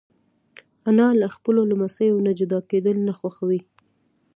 انا 0.89 1.07
له 1.21 1.27
خپلو 1.35 1.61
لمسیو 1.71 2.23
نه 2.25 2.31
جدا 2.39 2.59
کېدل 2.71 2.97
نه 3.07 3.13
خوښوي 3.19 3.61